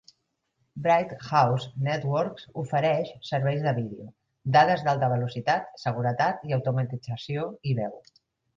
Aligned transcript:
Bright 0.85 1.11
House 1.31 1.67
Networks 1.87 2.47
ofereix 2.61 3.11
serveis 3.29 3.61
de 3.67 3.75
vídeo, 3.81 4.07
dades 4.57 4.83
d'alta 4.89 5.13
velocitat, 5.15 5.71
seguretat 5.85 6.51
i 6.53 6.59
automatització 6.61 7.49
i 7.75 7.81
veu. 7.85 7.97